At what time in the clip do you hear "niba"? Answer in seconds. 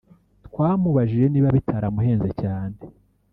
1.29-1.49